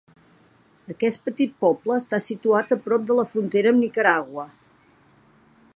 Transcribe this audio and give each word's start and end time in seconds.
Aquest 0.93 1.21
petit 1.27 1.53
poble 1.65 1.97
està 2.03 2.19
situat 2.29 2.73
a 2.75 2.77
prop 2.87 3.07
de 3.11 3.19
la 3.21 3.27
frontera 3.35 3.75
amb 3.75 3.83
Nicaragua. 3.87 4.47